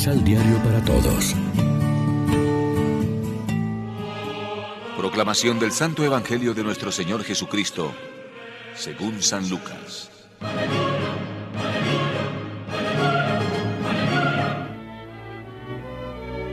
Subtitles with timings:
[0.00, 1.36] Misal Diario para Todos.
[4.96, 7.92] Proclamación del Santo Evangelio de nuestro Señor Jesucristo,
[8.74, 10.10] según San Lucas.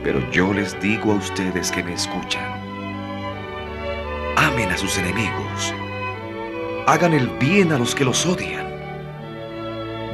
[0.03, 2.51] Pero yo les digo a ustedes que me escuchan.
[4.35, 5.73] Amen a sus enemigos.
[6.85, 8.67] Hagan el bien a los que los odian.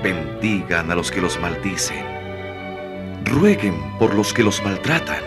[0.04, 2.13] Bendigan a los que los maldicen.
[3.26, 5.24] Rueguen por los que los maltratan.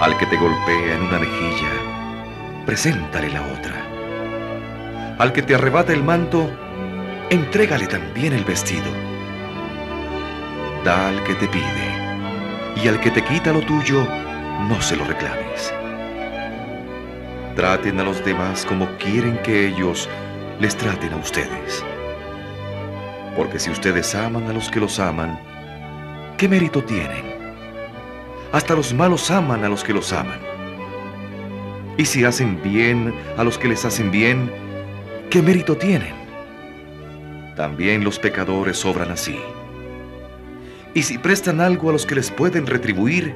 [0.00, 5.16] Al que te golpea en una mejilla, preséntale la otra.
[5.18, 6.50] Al que te arrebata el manto,
[7.28, 8.90] entrégale también el vestido.
[10.84, 12.00] Da al que te pide
[12.82, 14.06] y al que te quita lo tuyo,
[14.68, 15.72] no se lo reclames.
[17.54, 20.08] Traten a los demás como quieren que ellos
[20.58, 21.84] les traten a ustedes.
[23.36, 25.38] Porque si ustedes aman a los que los aman,
[26.40, 27.22] ¿qué mérito tienen?
[28.50, 30.40] Hasta los malos aman a los que los aman.
[31.98, 34.50] Y si hacen bien a los que les hacen bien,
[35.28, 36.14] ¿qué mérito tienen?
[37.56, 39.38] También los pecadores obran así.
[40.94, 43.34] Y si prestan algo a los que les pueden retribuir,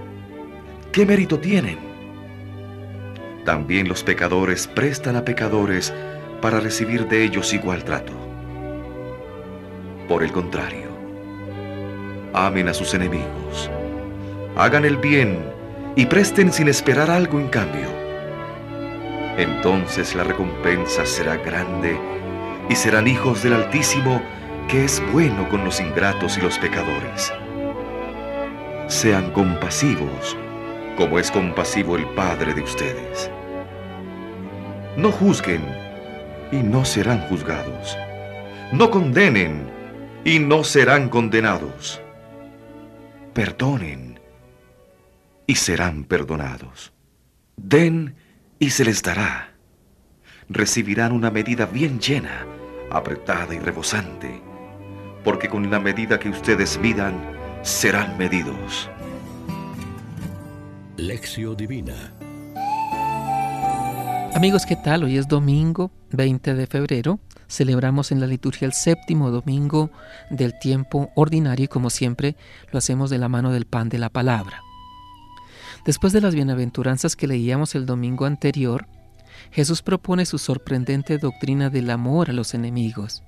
[0.90, 1.76] ¿qué mérito tienen?
[3.44, 5.92] También los pecadores prestan a pecadores
[6.40, 8.14] para recibir de ellos igual trato.
[10.08, 10.83] Por el contrario,
[12.34, 13.70] amen a sus enemigos,
[14.56, 15.38] hagan el bien
[15.96, 17.88] y presten sin esperar algo en cambio.
[19.38, 21.98] Entonces la recompensa será grande
[22.68, 24.20] y serán hijos del Altísimo
[24.68, 27.32] que es bueno con los ingratos y los pecadores.
[28.88, 30.36] Sean compasivos,
[30.96, 33.30] como es compasivo el Padre de ustedes.
[34.96, 35.62] No juzguen
[36.52, 37.96] y no serán juzgados.
[38.72, 39.68] No condenen
[40.24, 42.03] y no serán condenados.
[43.34, 44.20] Perdonen
[45.46, 46.92] y serán perdonados.
[47.56, 48.14] Den
[48.60, 49.54] y se les dará.
[50.48, 52.46] Recibirán una medida bien llena,
[52.90, 54.40] apretada y rebosante,
[55.24, 57.14] porque con la medida que ustedes midan,
[57.62, 58.88] serán medidos.
[60.96, 62.14] Lección Divina
[64.34, 65.04] Amigos, ¿qué tal?
[65.04, 67.20] Hoy es domingo 20 de febrero.
[67.48, 69.90] Celebramos en la liturgia el séptimo domingo
[70.30, 72.36] del tiempo ordinario y como siempre
[72.72, 74.62] lo hacemos de la mano del pan de la palabra.
[75.84, 78.86] Después de las bienaventuranzas que leíamos el domingo anterior,
[79.50, 83.22] Jesús propone su sorprendente doctrina del amor a los enemigos.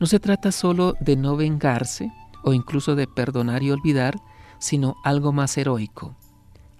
[0.00, 2.10] No se trata solo de no vengarse
[2.42, 4.16] o incluso de perdonar y olvidar,
[4.58, 6.16] sino algo más heroico.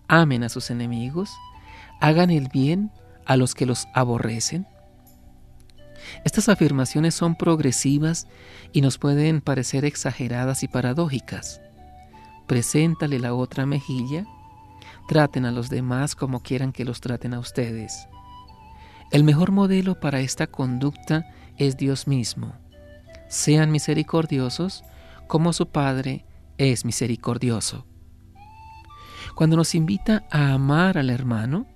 [0.08, 1.30] Amen a sus enemigos,
[2.00, 2.90] hagan el bien
[3.24, 4.66] a los que los aborrecen?
[6.24, 8.26] Estas afirmaciones son progresivas
[8.72, 11.60] y nos pueden parecer exageradas y paradójicas.
[12.46, 14.26] Preséntale la otra mejilla,
[15.08, 18.08] traten a los demás como quieran que los traten a ustedes.
[19.10, 21.26] El mejor modelo para esta conducta
[21.58, 22.54] es Dios mismo.
[23.28, 24.84] Sean misericordiosos
[25.26, 26.24] como su Padre
[26.58, 27.86] es misericordioso.
[29.34, 31.66] Cuando nos invita a amar al hermano,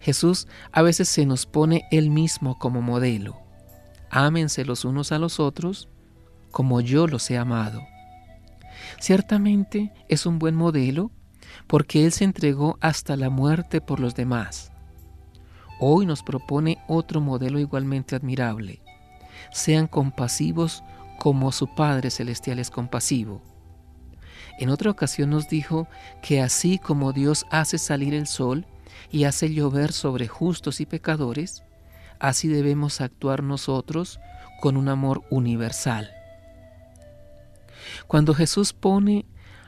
[0.00, 3.47] Jesús a veces se nos pone Él mismo como modelo.
[4.10, 5.88] Ámense los unos a los otros
[6.50, 7.82] como yo los he amado.
[9.00, 11.10] Ciertamente es un buen modelo
[11.66, 14.72] porque Él se entregó hasta la muerte por los demás.
[15.80, 18.82] Hoy nos propone otro modelo igualmente admirable.
[19.52, 20.82] Sean compasivos
[21.18, 23.42] como su Padre Celestial es compasivo.
[24.58, 25.88] En otra ocasión nos dijo
[26.22, 28.66] que así como Dios hace salir el sol
[29.10, 31.62] y hace llover sobre justos y pecadores,
[32.20, 34.20] así debemos actuar nosotros
[34.60, 36.10] con un amor universal.
[38.06, 39.26] Cuando Jesús pone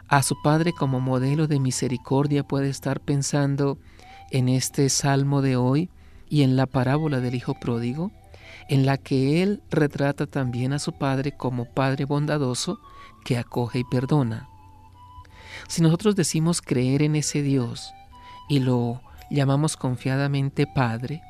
[0.08, 3.78] a su Padre como modelo de misericordia, puede estar pensando
[4.30, 5.90] en este salmo de hoy
[6.28, 8.10] y en la parábola del Hijo Pródigo,
[8.68, 12.80] en la que Él retrata también a su Padre como Padre bondadoso
[13.24, 14.48] que acoge y perdona.
[15.68, 17.92] Si nosotros decimos creer en ese Dios
[18.48, 21.22] y lo llamamos confiadamente Padre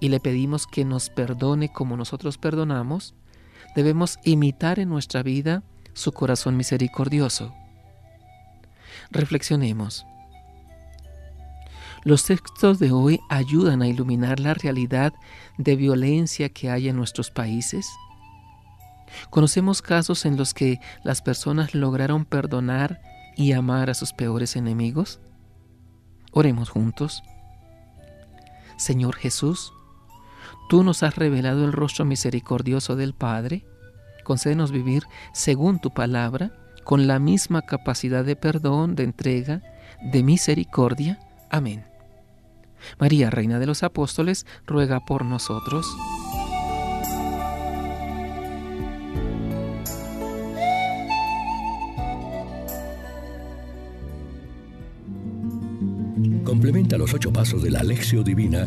[0.00, 3.14] y le pedimos que nos perdone como nosotros perdonamos,
[3.74, 5.62] debemos imitar en nuestra vida
[5.92, 7.54] su corazón misericordioso.
[9.10, 10.04] Reflexionemos.
[12.04, 15.12] Los textos de hoy ayudan a iluminar la realidad
[15.56, 17.88] de violencia que hay en nuestros países.
[19.30, 23.00] Conocemos casos en los que las personas lograron perdonar
[23.36, 25.20] y amar a sus peores enemigos.
[26.30, 27.22] Oremos juntos.
[28.76, 29.72] Señor Jesús,
[30.68, 33.64] tú nos has revelado el rostro misericordioso del Padre.
[34.22, 36.52] Concédenos vivir según tu palabra,
[36.84, 39.62] con la misma capacidad de perdón, de entrega,
[40.02, 41.18] de misericordia.
[41.50, 41.84] Amén.
[42.98, 45.86] María, Reina de los Apóstoles, ruega por nosotros.
[56.44, 58.66] Complementa los ocho pasos de la Alexio Divina